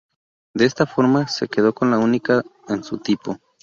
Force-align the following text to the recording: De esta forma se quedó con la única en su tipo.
De 0.55 0.65
esta 0.65 0.87
forma 0.87 1.27
se 1.27 1.47
quedó 1.47 1.75
con 1.75 1.91
la 1.91 1.99
única 1.99 2.41
en 2.67 2.83
su 2.83 2.97
tipo. 2.97 3.37